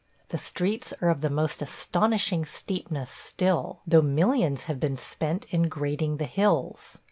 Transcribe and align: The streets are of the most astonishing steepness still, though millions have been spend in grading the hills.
The 0.29 0.39
streets 0.39 0.95
are 0.99 1.11
of 1.11 1.21
the 1.21 1.29
most 1.29 1.61
astonishing 1.61 2.43
steepness 2.43 3.11
still, 3.11 3.81
though 3.85 4.01
millions 4.01 4.63
have 4.63 4.79
been 4.79 4.97
spend 4.97 5.45
in 5.51 5.69
grading 5.69 6.17
the 6.17 6.25
hills. 6.25 6.97